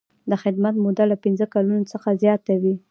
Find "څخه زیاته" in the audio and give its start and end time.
1.93-2.53